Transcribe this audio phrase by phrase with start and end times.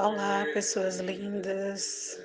[0.00, 2.16] Olá, pessoas lindas.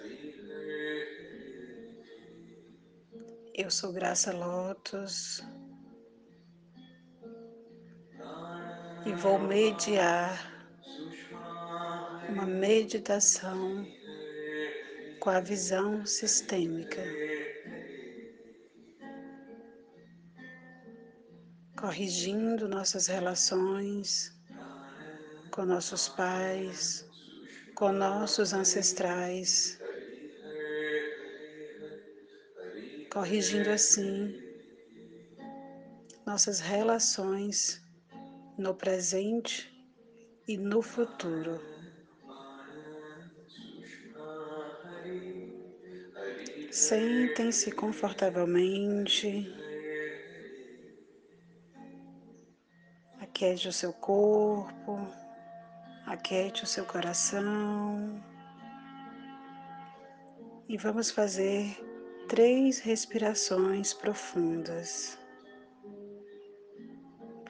[3.55, 5.41] Eu sou Graça Lotus.
[9.07, 10.69] E vou mediar
[12.29, 13.83] uma meditação
[15.19, 17.01] com a visão sistêmica,
[21.75, 24.31] corrigindo nossas relações
[25.49, 27.11] com nossos pais,
[27.83, 29.77] com nossos ancestrais,
[33.11, 34.41] corrigindo assim
[36.25, 37.81] nossas relações
[38.57, 39.69] no presente
[40.47, 41.59] e no futuro.
[46.71, 49.53] Sentem-se confortavelmente.
[53.19, 55.22] Aquete o seu corpo,
[56.05, 58.23] aquete o seu coração.
[60.67, 61.77] E vamos fazer
[62.27, 65.19] três respirações profundas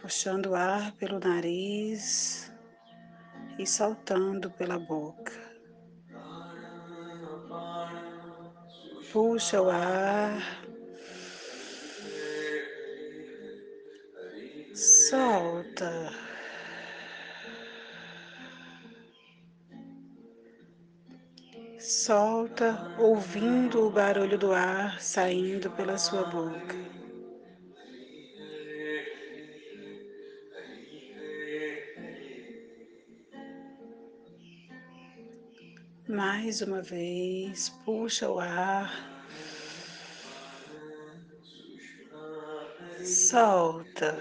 [0.04, 2.52] puxando o ar pelo nariz
[3.58, 5.32] e soltando pela boca.
[9.14, 10.66] Puxa o ar,
[14.76, 16.23] solta.
[21.86, 26.78] Solta, ouvindo o barulho do ar saindo pela sua boca.
[36.08, 38.90] Mais uma vez, puxa o ar.
[43.04, 44.18] Solta.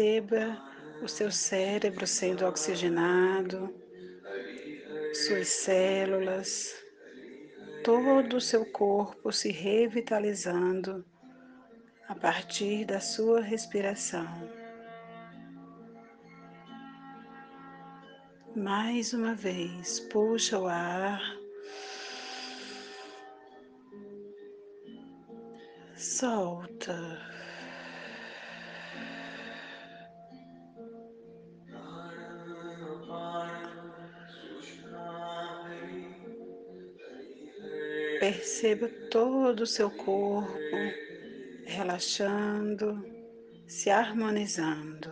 [0.00, 0.56] Perceba
[1.02, 3.68] o seu cérebro sendo oxigenado,
[5.12, 6.74] suas células
[7.84, 11.04] todo o seu corpo se revitalizando
[12.08, 14.26] a partir da sua respiração.
[18.56, 21.20] Mais uma vez, puxa o ar.
[25.94, 27.39] Solta.
[38.30, 40.76] Perceba todo o seu corpo
[41.66, 43.04] relaxando,
[43.66, 45.10] se harmonizando.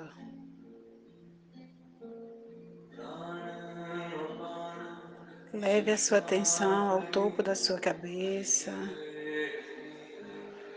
[5.52, 8.72] Leve a sua atenção ao topo da sua cabeça,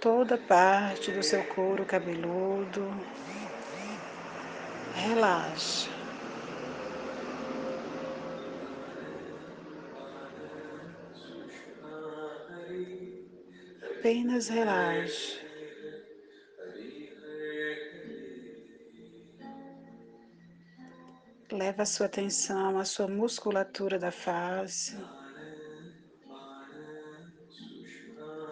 [0.01, 2.89] toda parte do seu couro cabeludo.
[4.95, 6.00] Relaxa.
[14.01, 15.39] Apenas relaxe.
[21.51, 24.97] Leva a sua atenção à sua musculatura da face.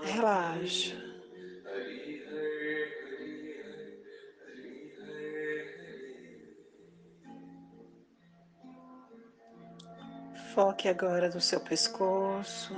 [0.03, 0.95] Relaxa.
[10.53, 12.75] Foque agora no seu pescoço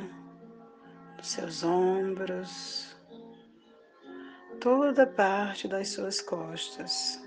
[1.22, 2.96] seus ombros,
[4.60, 7.22] toda parte das suas costas.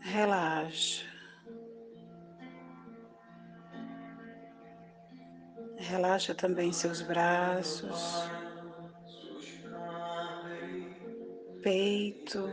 [0.00, 1.06] Relaxa.
[5.76, 8.28] Relaxa também seus braços,
[11.62, 12.48] peito,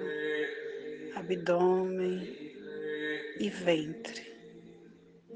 [1.16, 2.54] abdômen
[3.40, 4.36] e ventre.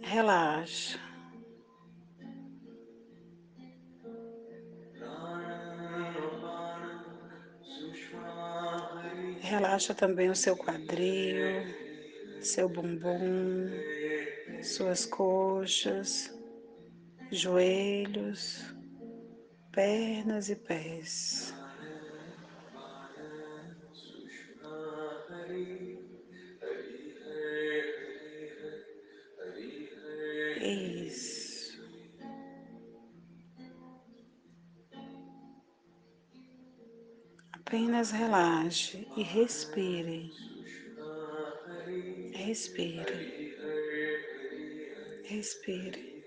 [0.02, 1.08] Relaxa.
[9.50, 11.75] Relaxa também o seu quadril,
[12.40, 13.84] seu bumbum,
[14.62, 16.30] suas coxas,
[17.31, 18.75] joelhos,
[19.72, 21.56] pernas e pés.
[30.56, 31.38] Isso.
[38.00, 40.31] Apenas relaxe e respire.
[42.34, 43.57] Respire.
[45.25, 46.24] Respire.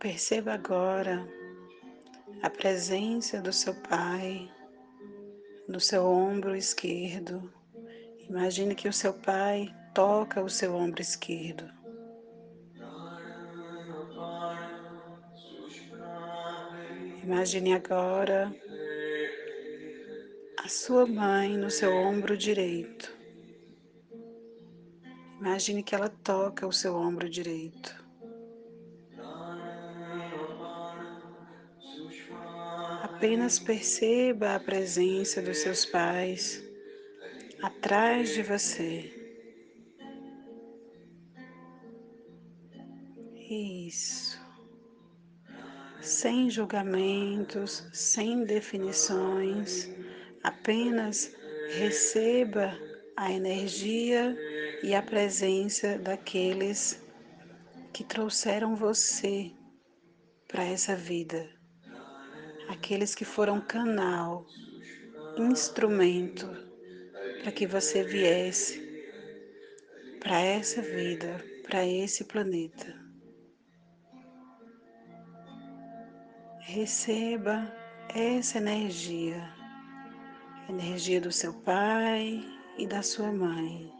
[0.00, 1.24] Perceba agora
[2.42, 4.50] a presença do seu pai
[5.68, 7.52] no seu ombro esquerdo.
[8.28, 11.70] Imagine que o seu pai toca o seu ombro esquerdo.
[17.22, 18.54] Imagine agora
[20.58, 23.16] a sua mãe no seu ombro direito.
[25.40, 28.04] Imagine que ela toca o seu ombro direito.
[33.02, 36.62] Apenas perceba a presença dos seus pais
[37.62, 39.13] atrás de você.
[43.48, 44.40] Isso.
[46.00, 49.90] Sem julgamentos, sem definições,
[50.42, 51.30] apenas
[51.76, 52.72] receba
[53.16, 54.36] a energia
[54.82, 57.02] e a presença daqueles
[57.92, 59.52] que trouxeram você
[60.48, 61.46] para essa vida,
[62.68, 64.46] aqueles que foram canal,
[65.36, 66.46] instrumento
[67.42, 68.82] para que você viesse
[70.18, 73.03] para essa vida, para esse planeta.
[76.66, 77.70] Receba
[78.08, 79.52] essa energia,
[80.66, 82.42] energia do seu pai
[82.78, 83.92] e da sua mãe.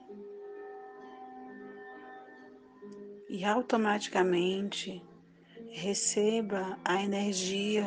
[3.29, 5.03] E automaticamente
[5.69, 7.85] receba a energia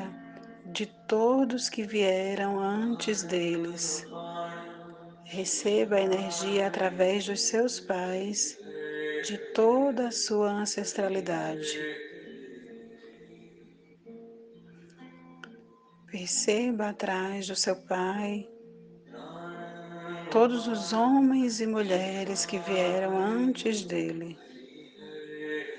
[0.67, 4.05] de todos que vieram antes deles.
[5.25, 8.55] Receba a energia através dos seus pais,
[9.25, 12.06] de toda a sua ancestralidade.
[16.27, 18.45] Perceba atrás do seu pai
[20.29, 24.37] todos os homens e mulheres que vieram antes dele.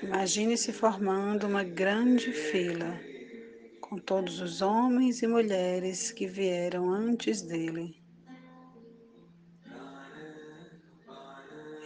[0.01, 2.99] Imagine se formando uma grande fila
[3.79, 8.01] com todos os homens e mulheres que vieram antes dele.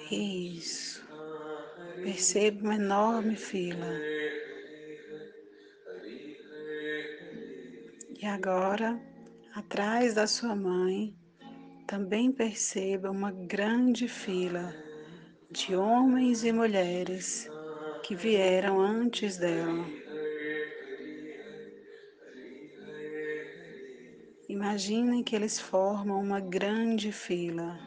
[0.10, 1.06] Isso.
[2.02, 4.13] Perceba uma enorme fila.
[8.24, 8.98] E agora,
[9.54, 11.14] atrás da sua mãe,
[11.86, 14.74] também perceba uma grande fila
[15.52, 17.50] de homens e mulheres
[18.02, 19.86] que vieram antes dela.
[24.48, 27.78] Imaginem que eles formam uma grande fila.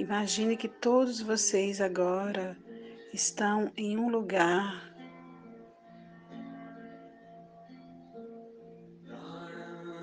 [0.00, 2.56] Imagine que todos vocês agora
[3.12, 4.94] estão em um lugar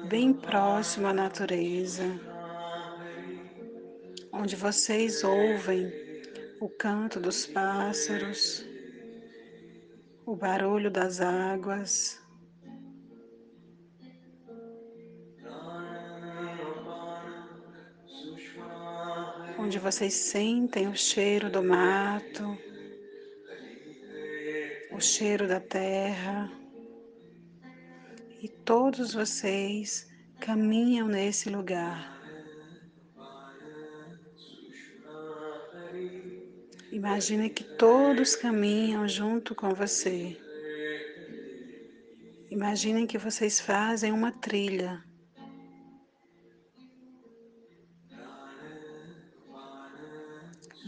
[0.08, 2.04] bem próximo à natureza,
[4.32, 5.92] onde vocês ouvem
[6.62, 8.64] o canto dos pássaros,
[10.28, 12.22] o barulho das águas.
[19.68, 22.58] Onde vocês sentem o cheiro do mato,
[24.94, 26.50] o cheiro da terra,
[28.42, 30.08] e todos vocês
[30.40, 32.18] caminham nesse lugar.
[36.90, 40.38] Imagine que todos caminham junto com você.
[42.50, 45.07] Imaginem que vocês fazem uma trilha.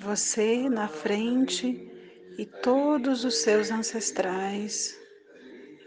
[0.01, 1.91] Você na frente
[2.37, 4.97] e todos os seus ancestrais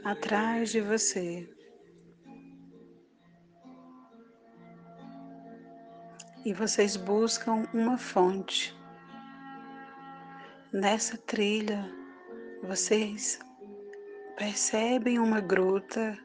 [0.04, 1.48] atrás de você.
[6.44, 8.76] E vocês buscam uma fonte.
[10.70, 11.90] Nessa trilha,
[12.62, 13.38] vocês
[14.36, 16.18] percebem uma gruta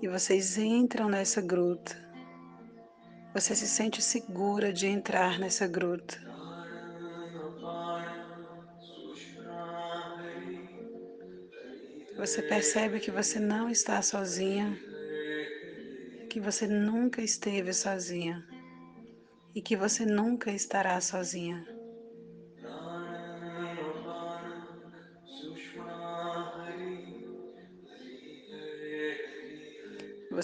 [0.00, 2.13] e vocês entram nessa gruta.
[3.34, 6.16] Você se sente segura de entrar nessa gruta.
[12.16, 14.78] Você percebe que você não está sozinha,
[16.30, 18.46] que você nunca esteve sozinha
[19.52, 21.73] e que você nunca estará sozinha.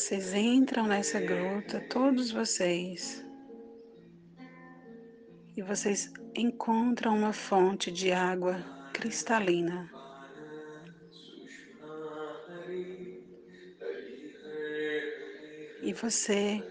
[0.00, 3.22] Vocês entram nessa gruta, todos vocês,
[5.54, 8.64] e vocês encontram uma fonte de água
[8.94, 9.92] cristalina.
[15.82, 16.64] E você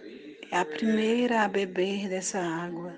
[0.50, 2.95] é a primeira a beber dessa água.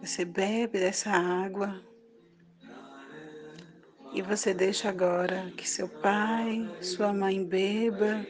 [0.00, 1.84] Você bebe dessa água
[4.16, 8.26] e você deixa agora que seu pai, sua mãe beba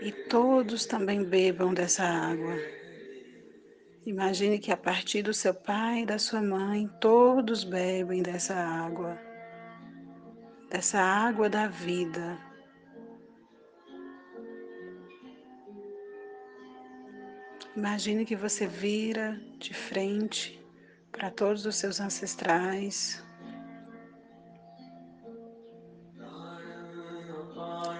[0.00, 2.56] e todos também bebam dessa água.
[4.06, 9.18] Imagine que a partir do seu pai e da sua mãe, todos bebem dessa água,
[10.70, 12.38] dessa água da vida.
[17.76, 20.58] Imagine que você vira de frente
[21.12, 23.25] para todos os seus ancestrais.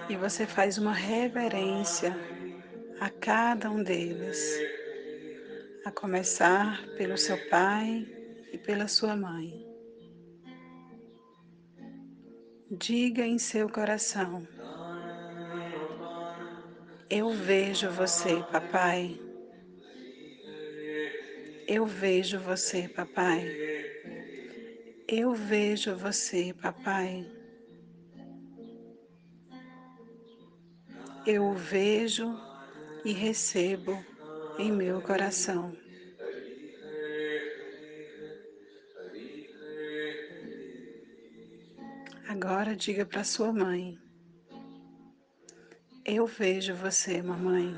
[0.09, 2.15] E você faz uma reverência
[2.99, 4.39] a cada um deles,
[5.85, 8.07] a começar pelo seu pai
[8.53, 9.67] e pela sua mãe.
[12.71, 14.47] Diga em seu coração:
[17.09, 19.19] Eu vejo você, papai.
[21.67, 23.45] Eu vejo você, papai.
[25.05, 27.36] Eu vejo você, papai.
[31.29, 32.39] Eu o vejo
[33.03, 34.01] e recebo
[34.57, 35.75] em meu coração.
[42.29, 43.99] Agora diga para sua mãe:
[46.05, 47.77] Eu vejo você, mamãe.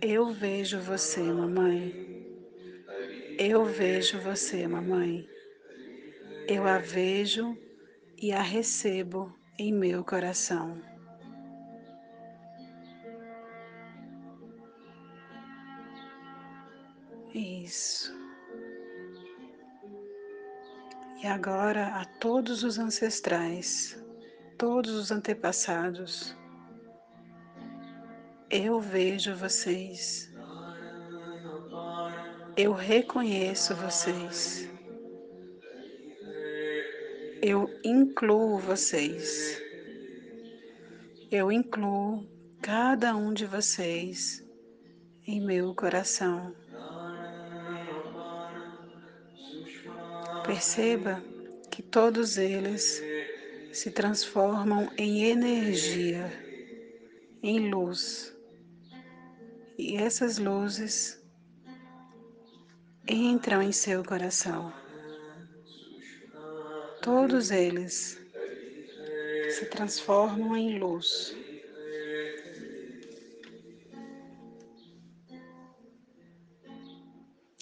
[0.00, 1.94] Eu vejo você, mamãe.
[3.38, 5.28] Eu vejo você, mamãe.
[6.48, 7.54] Eu a vejo
[8.16, 10.89] e a recebo em meu coração.
[17.40, 18.12] Isso.
[21.22, 23.98] E agora a todos os ancestrais,
[24.58, 26.36] todos os antepassados,
[28.50, 30.30] eu vejo vocês.
[32.58, 34.68] Eu reconheço vocês.
[37.40, 39.58] Eu incluo vocês.
[41.30, 42.28] Eu incluo
[42.60, 44.44] cada um de vocês
[45.26, 46.54] em meu coração.
[50.44, 51.22] Perceba
[51.70, 53.02] que todos eles
[53.72, 56.30] se transformam em energia,
[57.42, 58.34] em luz.
[59.78, 61.20] E essas luzes
[63.08, 64.72] entram em seu coração.
[67.02, 68.20] Todos eles
[69.50, 71.36] se transformam em luz.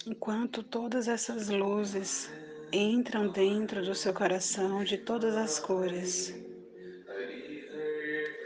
[0.06, 2.30] Enquanto todas essas luzes
[2.72, 6.34] entram dentro do seu coração de todas as cores,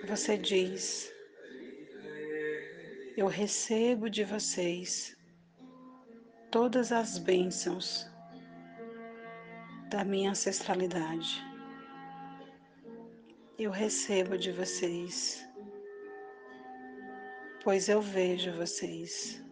[0.06, 1.12] você diz:
[3.16, 5.16] Eu recebo de vocês
[6.50, 8.06] todas as bênçãos
[9.90, 11.42] da minha ancestralidade.
[13.58, 15.46] Eu recebo de vocês,
[17.62, 19.42] pois eu vejo vocês.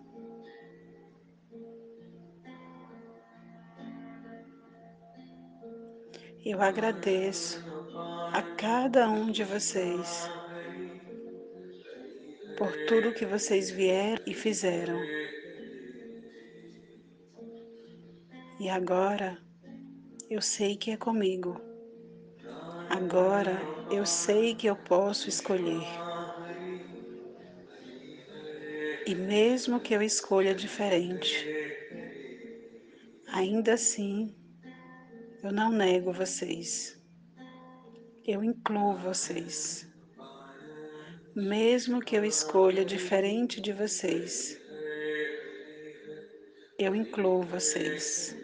[6.43, 7.59] Eu agradeço
[8.33, 10.27] a cada um de vocês
[12.57, 14.99] por tudo que vocês vieram e fizeram.
[18.59, 19.39] E agora
[20.31, 21.61] eu sei que é comigo.
[22.89, 25.87] Agora eu sei que eu posso escolher.
[29.07, 31.47] E mesmo que eu escolha diferente,
[33.27, 34.35] ainda assim
[35.43, 37.01] eu não nego vocês.
[38.27, 39.89] Eu incluo vocês.
[41.35, 44.61] Mesmo que eu escolha diferente de vocês,
[46.79, 48.37] eu incluo vocês.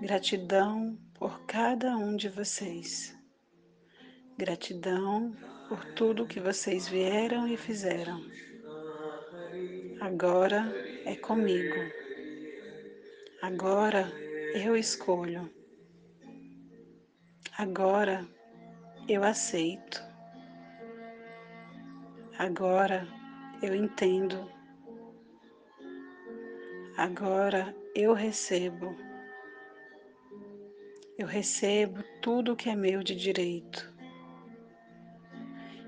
[0.00, 3.16] Gratidão por cada um de vocês.
[4.36, 5.36] Gratidão
[5.68, 8.20] por tudo que vocês vieram e fizeram.
[10.00, 10.72] Agora
[11.04, 11.76] é comigo.
[13.40, 14.10] Agora
[14.54, 15.50] eu escolho.
[17.56, 18.26] Agora
[19.08, 20.02] eu aceito.
[22.38, 23.06] Agora
[23.62, 24.50] eu entendo.
[26.96, 28.94] Agora eu recebo.
[31.18, 33.92] Eu recebo tudo que é meu de direito.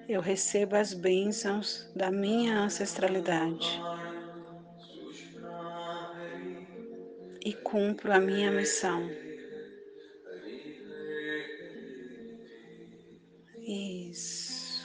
[0.09, 3.81] Eu recebo as bênçãos da minha ancestralidade
[7.45, 9.09] e cumpro a minha missão.
[13.67, 14.83] Isso.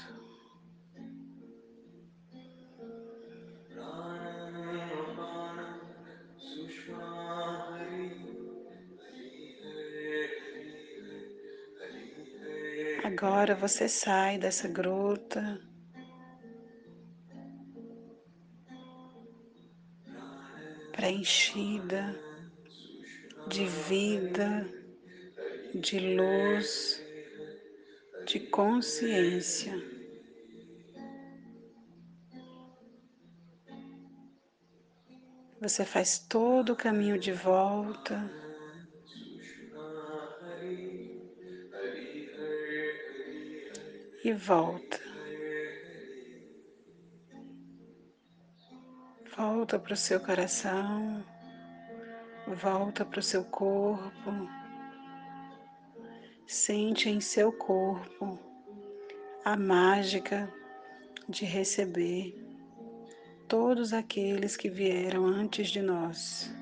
[13.04, 15.60] Agora você sai dessa gruta.
[21.00, 22.29] preenchida
[23.50, 24.70] de vida,
[25.74, 27.04] de luz,
[28.28, 29.74] de consciência.
[35.60, 38.32] Você faz todo o caminho de volta.
[44.24, 45.00] E volta.
[49.36, 51.26] Volta para o seu coração,
[52.56, 54.32] volta para o seu corpo.
[56.48, 58.40] Sente em seu corpo
[59.46, 60.52] a mágica
[61.28, 62.36] de receber
[63.48, 66.54] todos aqueles que vieram antes de nós.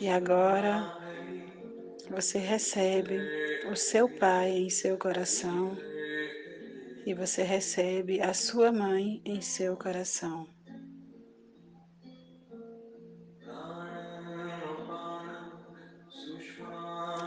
[0.00, 0.96] E agora
[2.08, 3.18] você recebe
[3.70, 5.76] o seu Pai em seu coração
[7.08, 10.46] e você recebe a sua mãe em seu coração.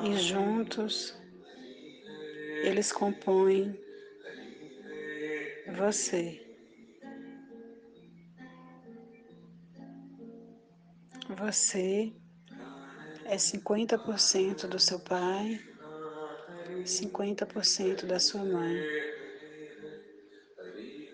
[0.04, 1.20] E juntos
[2.64, 3.76] eles compõem
[5.76, 6.46] você.
[11.40, 12.14] Você
[13.26, 15.60] é 50% do seu pai,
[16.86, 19.21] 50% da sua mãe.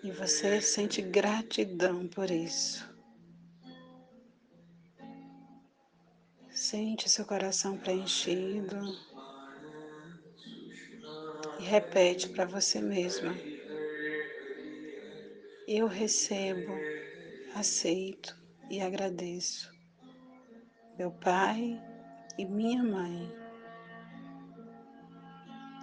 [0.08, 2.88] E você sente gratidão por isso.
[6.50, 8.78] Sente seu coração preenchido
[11.60, 13.34] e repete para você mesma:
[15.68, 16.72] Eu recebo,
[17.54, 18.34] aceito
[18.70, 19.70] e agradeço
[20.96, 21.78] meu pai
[22.38, 23.30] e minha mãe.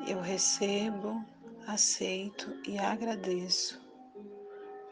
[0.07, 1.23] Eu recebo,
[1.67, 3.84] aceito e agradeço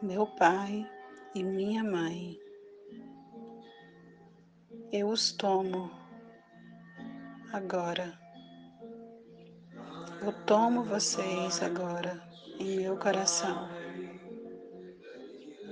[0.03, 0.85] meu pai
[1.33, 2.37] e minha mãe.
[4.91, 5.89] Eu os tomo
[7.53, 8.19] agora.
[10.21, 12.21] Eu tomo vocês agora
[12.59, 13.69] em meu coração.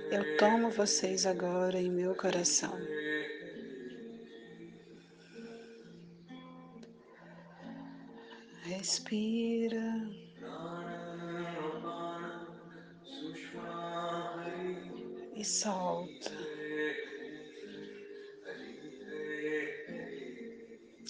[0.10, 2.74] Eu tomo vocês agora em meu coração.
[8.64, 10.21] Respira.
[15.42, 16.32] E solta.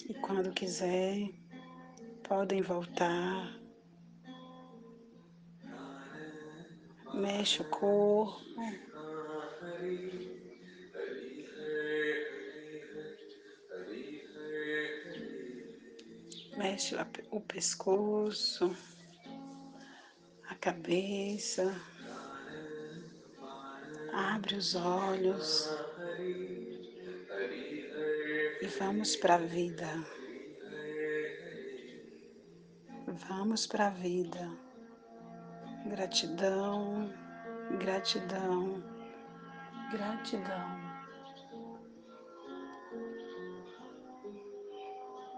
[0.08, 1.28] E quando quiser,
[2.22, 3.60] podem voltar.
[7.12, 8.42] Mexe o corpo.
[16.56, 16.96] Mexe
[17.30, 18.74] o pescoço,
[20.48, 21.91] a cabeça.
[24.30, 25.68] Abre os olhos
[28.60, 29.88] e vamos para a vida.
[33.28, 34.48] Vamos para a vida.
[35.86, 37.12] Gratidão,
[37.80, 38.82] gratidão,
[39.90, 40.81] gratidão.